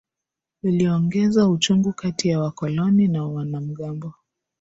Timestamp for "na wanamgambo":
3.07-4.13